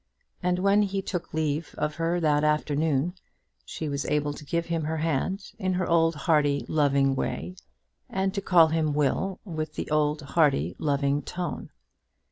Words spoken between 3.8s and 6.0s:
was able to give him her hand in her